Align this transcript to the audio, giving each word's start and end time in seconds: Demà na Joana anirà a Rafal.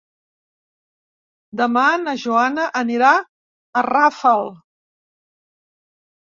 Demà 1.61 1.83
na 2.05 2.15
Joana 2.23 2.65
anirà 2.81 3.11
a 3.19 3.85
Rafal. 3.89 4.51